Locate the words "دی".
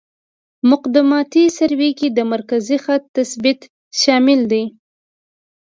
4.51-4.63